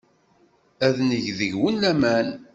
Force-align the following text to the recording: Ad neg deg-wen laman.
Ad 0.85 0.97
neg 1.09 1.25
deg-wen 1.37 1.75
laman. 1.81 2.27